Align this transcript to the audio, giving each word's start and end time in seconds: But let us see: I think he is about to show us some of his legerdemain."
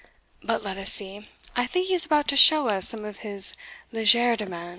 But 0.41 0.63
let 0.63 0.77
us 0.77 0.91
see: 0.91 1.25
I 1.55 1.67
think 1.67 1.85
he 1.85 1.93
is 1.93 2.07
about 2.07 2.27
to 2.29 2.35
show 2.35 2.69
us 2.69 2.87
some 2.89 3.05
of 3.05 3.17
his 3.19 3.53
legerdemain." 3.93 4.69